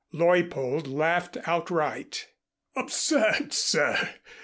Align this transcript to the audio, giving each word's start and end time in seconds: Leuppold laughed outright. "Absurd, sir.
Leuppold 0.11 0.87
laughed 0.87 1.37
outright. 1.45 2.29
"Absurd, 2.75 3.53
sir. 3.53 4.09